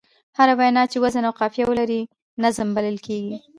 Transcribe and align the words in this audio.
هره 0.37 0.53
وينا 0.59 0.83
چي 0.91 0.97
وزن 1.03 1.23
او 1.27 1.33
قافیه 1.39 1.65
ولري؛ 1.67 2.01
نظم 2.43 2.67
بلل 2.75 2.97
کېږي. 3.05 3.35